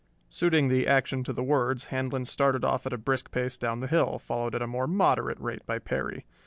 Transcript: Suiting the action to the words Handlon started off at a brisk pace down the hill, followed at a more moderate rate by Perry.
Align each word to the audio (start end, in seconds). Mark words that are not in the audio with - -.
Suiting 0.29 0.67
the 0.67 0.87
action 0.87 1.23
to 1.23 1.31
the 1.31 1.43
words 1.43 1.89
Handlon 1.93 2.25
started 2.25 2.65
off 2.65 2.87
at 2.87 2.91
a 2.91 2.97
brisk 2.97 3.29
pace 3.29 3.55
down 3.55 3.81
the 3.81 3.87
hill, 3.87 4.17
followed 4.17 4.55
at 4.55 4.61
a 4.63 4.65
more 4.65 4.87
moderate 4.87 5.39
rate 5.39 5.63
by 5.67 5.77
Perry. 5.77 6.25